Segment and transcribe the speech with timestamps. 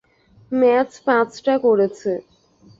[0.51, 2.11] ম্যাভ পাঁচটা করেছে।